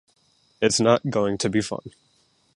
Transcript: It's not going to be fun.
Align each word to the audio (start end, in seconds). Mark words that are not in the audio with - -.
It's 0.63 0.79
not 0.79 1.11
going 1.11 1.37
to 1.37 1.47
be 1.47 1.61
fun. 1.61 1.91